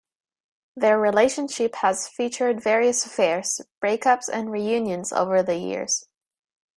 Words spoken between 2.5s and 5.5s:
various affairs, break-ups and reunions over